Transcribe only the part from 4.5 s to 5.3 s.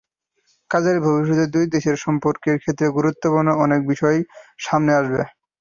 সামনে আসবে।